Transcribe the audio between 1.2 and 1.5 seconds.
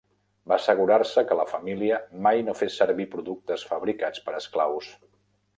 que la